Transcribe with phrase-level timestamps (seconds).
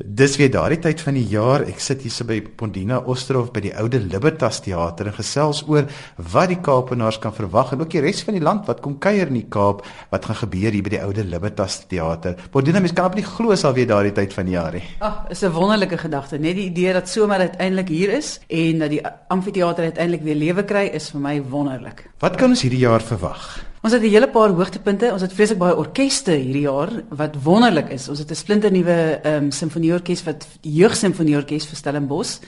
[0.00, 1.60] Dis weer daardie tyd van die jaar.
[1.68, 5.84] Ek sit hier so by Pondina Osterhof by die oude Libertas teater en gesels oor
[6.32, 9.28] wat die Kaapenaars kan verwag en ook die res van die land wat kom kuier
[9.28, 12.38] in die Kaap, wat gaan gebeur hier by die oude Libertas teater.
[12.50, 14.84] Pondina, mens kan op nie glo sal weer daardie tyd van die jaar nie.
[15.04, 16.38] Ag, is 'n wonderlike gedagte.
[16.38, 20.64] Net die idee dat somer uiteindelik hier is en dat die amfitheater uiteindelik weer lewe
[20.64, 22.08] kry is vir my wonderlik.
[22.20, 23.69] Wat kan ons hierdie jaar verwag?
[23.80, 25.12] Ons het 'n hele paar hoogtepunte.
[25.12, 28.08] Ons het vreeslik baie orkeste hierdie jaar wat wonderlik is.
[28.08, 32.38] Ons het 'n splinternuwe ehm um, simfonieorkes wat jeugsimfonieorkes vir Stellenbosch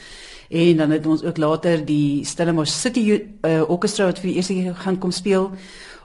[0.50, 4.52] en dan het ons ook later die Stellenbosch City uh, Orchestra wat vir die eerste
[4.52, 5.50] keer gaan kom speel.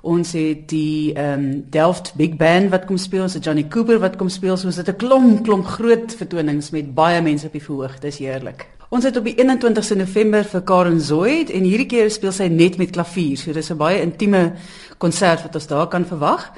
[0.01, 3.23] Ons het die ehm um, Delft Big Band wat kom speel.
[3.23, 4.57] Ons het Johnny Cooper wat kom speel.
[4.57, 7.99] So ons het 'n klomp klomp groot vertonings met baie mense op die verhoog.
[7.99, 8.76] Dis heerlik.
[8.87, 12.77] Ons het op die 21ste November vir Karen Zoid en hierdie keer speel sy net
[12.79, 13.35] met klavier.
[13.35, 14.53] So dis 'n baie intieme
[14.97, 16.53] konsert wat ons daar kan verwag.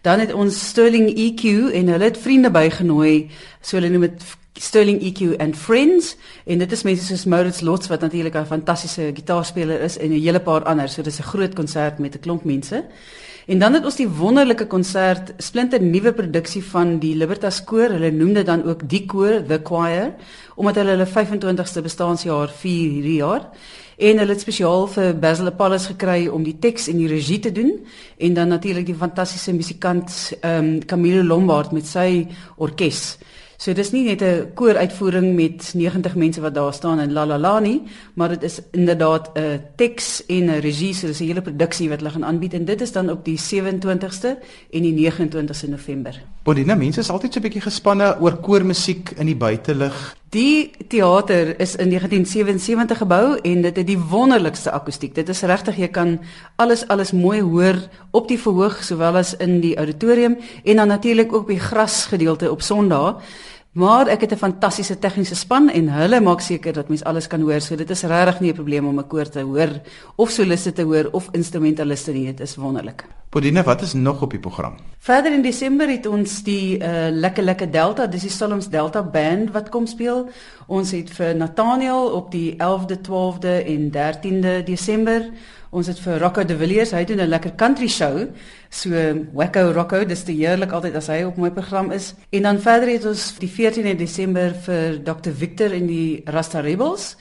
[0.00, 3.28] Dan het ons Sterling EQ en hulle het vriende bygenooi.
[3.60, 4.22] So hulle noem dit
[4.54, 6.16] Sterling EQ and Friends
[6.46, 10.20] en dit is mense soos Maurits Lots wat natuurlik 'n fantastiese gitaarspeler is en 'n
[10.20, 10.88] hele paar ander.
[10.88, 12.84] So dis 'n groot konsert met 'n klomp mense.
[13.46, 17.92] En dan het ons die wonderlike konsert, splinter nuwe produksie van die Libertas koor.
[17.92, 20.14] Hulle noem dit dan ook die koor, the choir,
[20.56, 23.50] omdat hulle hulle 25ste bestaanjaar vier hierdie jaar.
[24.00, 27.52] En hulle het spesiaal vir Basil Apollos gekry om die teks en die regie te
[27.52, 27.76] doen
[28.16, 33.18] en dan natuurlik die fantastiese musikant ehm um, Camille Lombard met sy orkes.
[33.64, 37.38] So dis nie net 'n kooruitvoering met 90 mense wat daar staan en la la
[37.38, 37.82] la nie,
[38.14, 41.98] maar dit is inderdaad 'n teks en 'n regie, so dis 'n hele produksie wat
[41.98, 44.36] hulle gaan aanbied en dit is dan op die 27ste
[44.70, 46.22] en die 29ste November.
[46.42, 50.16] Bodina mense is altyd so 'n bietjie gespanne oor koormusiek in die buitelug.
[50.28, 55.14] Die teater is in 1977 gebou en dit het die wonderlikste akoestiek.
[55.14, 56.20] Dit is regtig jy kan
[56.56, 57.76] alles alles mooi hoor
[58.10, 62.50] op die verhoog sowel as in die auditorium en dan natuurlik ook op die grasgedeelte
[62.50, 63.22] op Sondag.
[63.74, 67.40] Maar ek het 'n fantastiese tegniese span en hulle maak seker dat mens alles kan
[67.40, 67.60] hoor.
[67.60, 69.80] So dit is regtig nie 'n probleem om 'n koor te hoor
[70.16, 72.26] of soliste te hoor of instrumentaliste nie.
[72.26, 73.04] Dit is wonderlik.
[73.28, 74.74] Podine, wat is nog op die program?
[74.98, 79.50] Verder in Desember het ons die uh, lekker lekker Delta, dis die Solom's Delta band
[79.50, 80.28] wat kom speel.
[80.66, 85.30] Ons het vir Nathaniel op die 11de, 12de en 13de Desember
[85.74, 88.28] Ons het vir Rocco de Villiers, hy doen 'n lekker country show.
[88.70, 88.90] So
[89.32, 92.14] Wacko Rocco, dis te heerlik altyd as hy op my program is.
[92.30, 97.16] En dan verder het ons die 14de Desember vir Dr Victor en die Rasta Rebels.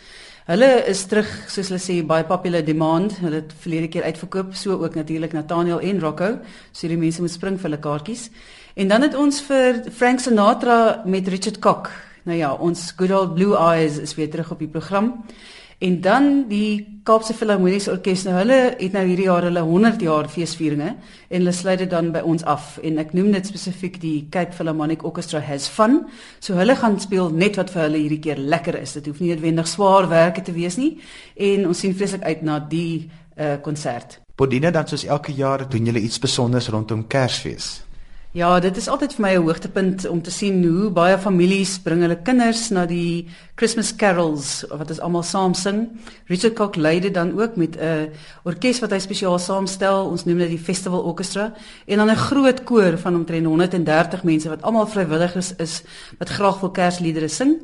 [0.45, 3.17] Hulle is terug, soos hulle sê, baie popular demand.
[3.17, 6.39] Hulle het verlede keer uitverkoop, so ook natuurlik Nathaniel en Rocco.
[6.71, 8.29] So die mense moet spring vir hulle kaartjies.
[8.75, 11.89] En dan het ons vir Frank Sinatra met Richard Cock.
[12.23, 15.23] Nou ja, ons good old blue eyes is weer terug op die program.
[15.83, 20.29] En dan die Kaapse Filharmoniese Orkees nou hulle het nou hierdie jaar hulle 100 jaar
[20.31, 24.13] feesvieringe en hulle sluit dit dan by ons af en ek noem dit spesifiek die
[24.31, 26.05] Cape Philharmonic Orchestra has fun.
[26.39, 28.95] So hulle gaan speel net wat vir hulle hierdie keer lekker is.
[28.95, 30.93] Dit hoef nie noodwendig swaar werke te wees nie
[31.51, 34.21] en ons sien vreeslik uit na die uh konsert.
[34.39, 37.81] Bodina dan soos elke jaar doen julle iets spesiaals rondom Kersfees.
[38.33, 42.01] Ja, dit is altyd vir my 'n hoogtepunt om te sien hoe baie families bring
[42.01, 46.01] hulle kinders na die Christmas carols wat ons almal saam sing.
[46.27, 48.09] Richard Cock lei dit dan ook met 'n
[48.43, 50.09] orkes wat hy spesiaal saamstel.
[50.09, 51.53] Ons noem dit die Festival Orchestra
[51.85, 55.83] en dan 'n groot koor van omtrent 130 mense wat almal vrywilligers is
[56.17, 57.61] wat graag wil Kersliedere sing.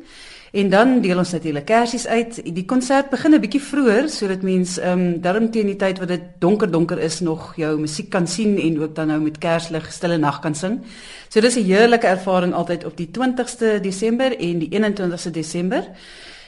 [0.50, 2.40] En dan deel ons natuurlik kersies uit.
[2.54, 6.08] Die konsert begin 'n bietjie vroeër sodat mense ehm um, darm teen die tyd wat
[6.08, 9.92] dit donker donker is nog jou musiek kan sien en ook dan nou met kerslig
[9.92, 10.80] stille nag kan sing.
[11.28, 15.84] So dis 'n heerlike ervaring altyd op die 20ste Desember en die 21ste Desember.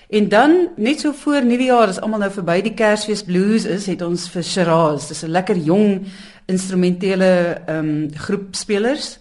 [0.09, 4.03] En dan net so voor Nuwejaar is almal nou verby die Kersfees blues is, het
[4.03, 5.09] ons vir Shiraz.
[5.09, 6.07] Dis 'n lekker jong
[6.47, 9.19] instrumentele ehm um, groep spelers.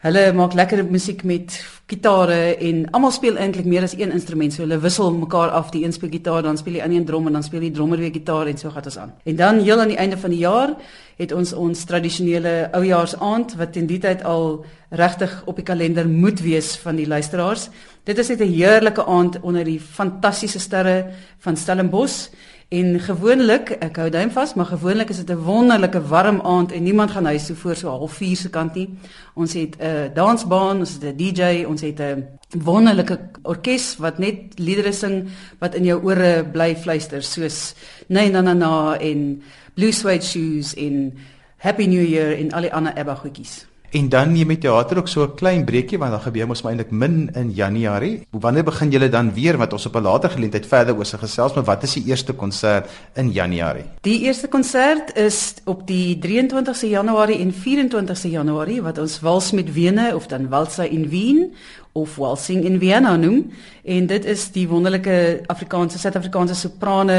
[0.00, 1.58] Hulle maak lekker musiek met
[1.90, 4.54] gitare en almal speel eintlik meer as een instrument.
[4.54, 5.68] So hulle wissel mekaar af.
[5.74, 8.00] Die een speel gitaar, dan speel die ander een drum en dan speel die drummer
[8.00, 9.12] weer gitaar en so gaan dit aan.
[9.28, 10.72] En dan heel aan die einde van die jaar
[11.20, 16.40] het ons ons tradisionele oujaarsaand wat in die tyd al regtig op die kalender moet
[16.40, 17.68] wees van die luisteraars.
[18.08, 22.30] Dit is net 'n heerlike aand onder die fantastiese sterre van Stellenbosch.
[22.70, 26.82] En gewoonlik, ek hou duim vas, maar gewoonlik is dit 'n wonderlike warm aand en
[26.82, 28.88] niemand gaan huis toe voor so half 4 se kant nie.
[29.34, 32.28] Ons het 'n dansbaan, ons het 'n DJ, ons het 'n
[32.58, 35.28] wonderlike orkes wat net liedere sing
[35.58, 37.74] wat in jou ore bly fluister soos
[38.06, 39.42] na na na na en
[39.74, 41.18] Blue Suede Shoes en
[41.56, 43.69] Happy New Year en al die ander ABBA goedjies.
[43.90, 46.72] En dan neem jy teater ook so 'n klein breekie want dan gebeur mos maar
[46.72, 48.26] eintlik min in Januarie.
[48.30, 51.54] Wanneer begin julle dan weer wat ons op 'n later geleentheid verder oor se gesels
[51.54, 53.84] maar wat is die eerste konsert in Januarie?
[54.00, 59.72] Die eerste konsert is op die 23ste Januarie en 24ste Januarie wat ons Wals met
[59.72, 61.54] Wene of dan Walsa in Wien
[61.92, 63.50] of Waltzing in Vienna noem
[63.84, 67.18] en dit is die wonderlike Afrikaanse Suid-Afrikaanse soprane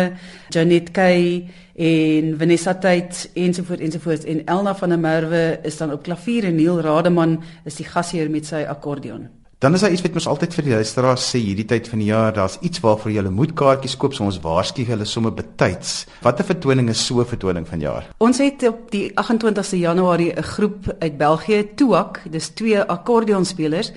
[0.50, 6.04] Janet Kay en Vanessa Tait ensovoorts ensovoorts en Elna van der Merwe is dan op
[6.04, 9.30] klavier en Neil Rademan is die gasheer met sy akkordeon.
[9.62, 12.08] Dan is daar iets wat ons altyd vir die luisteraars sê hierdie tyd van die
[12.08, 16.08] jaar, daar's iets waarvoor jy hulle moet kaartjies koop, so ons waarsku hulle sommer betyds.
[16.26, 18.08] Watter vertoning is so 'n vertoning van jaar?
[18.18, 23.92] Ons het op die 28ste Januarie 'n groep uit België, Tuak, dis twee akkordeonspelers.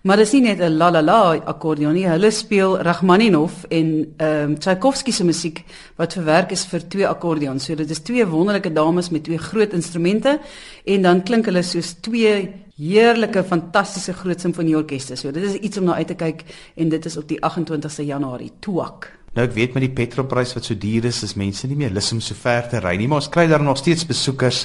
[0.00, 4.50] Maar dis nie net 'n la la la akkordeon nie, hulle speel Rachmaninov en ehm
[4.50, 5.64] um, Tchaikovsky se musiek
[5.96, 7.64] wat verwerk is vir twee akkordeons.
[7.64, 10.40] So dit is twee wonderlike dames met twee groot instrumente
[10.84, 15.16] en dan klink hulle soos twee heerlike fantastiese groot simfonieorkeste.
[15.16, 16.44] So dit is iets om na uit te kyk
[16.76, 19.19] en dit is op die 28ste Januarie, Tuak.
[19.30, 22.08] Nou ek weet met die petrolprys wat so duur is, is mense nie meer lus
[22.10, 24.64] om so ver te ry nie, maar ons kry daar nog steeds besoekers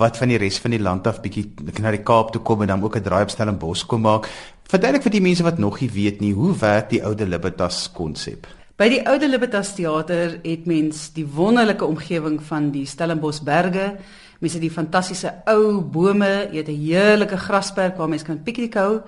[0.00, 1.44] wat van die res van die land af bietjie
[1.84, 4.28] na die Kaap toe kom en dan ook 'n draai op Stellenbosch kom maak.
[4.64, 8.46] Verduidelik vir die mense wat nog nie weet nie, hoe werk die oude Libertas konsep?
[8.76, 13.98] By die oude Libertas teater het mens die wonderlike omgewing van die Stellenbosch berge
[14.36, 18.74] Mense het die fantastiese ou bome, jy het 'n heerlike grasperk waar mense kan piknik
[18.74, 19.00] hou.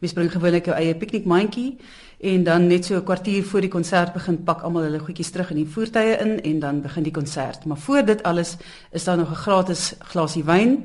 [0.00, 1.78] Mense bring gewoonlik jou eie piknikmandjie
[2.22, 5.50] en dan net so 'n kwartier voor die konsert begin pak almal hulle goedjies terug
[5.50, 7.64] in die voertuie in en dan begin die konsert.
[7.64, 8.56] Maar voor dit alles
[8.90, 10.84] is daar nog 'n gratis glasie wyn